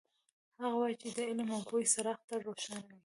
[0.61, 2.97] هغه وایي چې د علم او پوهې څراغ تل روښانه وي